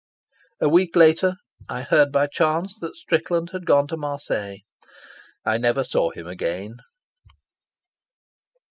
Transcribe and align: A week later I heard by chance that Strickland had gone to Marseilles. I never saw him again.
A 0.59 0.67
week 0.67 0.95
later 0.95 1.35
I 1.69 1.83
heard 1.83 2.11
by 2.11 2.25
chance 2.25 2.75
that 2.79 2.95
Strickland 2.95 3.51
had 3.51 3.67
gone 3.67 3.85
to 3.89 3.97
Marseilles. 3.97 4.61
I 5.45 5.59
never 5.59 5.83
saw 5.83 6.09
him 6.09 6.25
again. 6.25 6.77